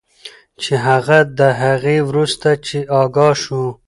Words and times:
چې 0.61 0.73
هغه 0.87 1.19
د 1.39 1.39
هغې 1.61 1.97
وروسته 2.09 2.49
چې 2.67 2.77
آګاه 3.01 3.35
شو 3.43 3.63